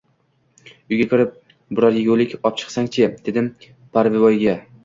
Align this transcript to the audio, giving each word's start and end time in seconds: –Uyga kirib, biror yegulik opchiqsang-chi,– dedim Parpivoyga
–Uyga 0.93 1.07
kirib, 1.11 1.35
biror 1.79 1.99
yegulik 1.99 2.35
opchiqsang-chi,– 2.51 3.07
dedim 3.29 3.55
Parpivoyga 3.99 4.61